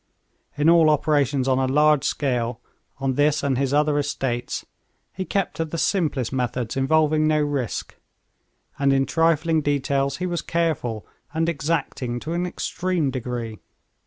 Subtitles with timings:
[0.57, 2.59] In all operations on a large scale
[2.99, 4.65] on this and his other estates,
[5.13, 7.95] he kept to the simplest methods involving no risk,
[8.79, 13.59] and in trifling details he was careful and exacting to an extreme degree.